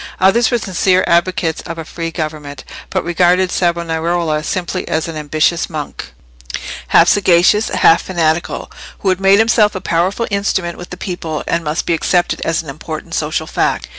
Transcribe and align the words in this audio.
Others 0.19 0.49
were 0.49 0.57
sincere 0.57 1.03
advocates 1.05 1.61
of 1.61 1.77
a 1.77 1.85
free 1.85 2.09
government, 2.09 2.63
but 2.89 3.03
regarded 3.03 3.51
Savonarola 3.51 4.41
simply 4.41 4.87
as 4.87 5.07
an 5.07 5.15
ambitious 5.15 5.69
monk—half 5.69 7.07
sagacious, 7.07 7.69
half 7.69 8.01
fanatical—who 8.01 9.09
had 9.09 9.21
made 9.21 9.37
himself 9.37 9.75
a 9.75 9.79
powerful 9.79 10.25
instrument 10.31 10.75
with 10.79 10.89
the 10.89 10.97
people, 10.97 11.43
and 11.47 11.63
must 11.63 11.85
be 11.85 11.93
accepted 11.93 12.41
as 12.43 12.63
an 12.63 12.69
important 12.71 13.13
social 13.13 13.45
fact. 13.45 13.89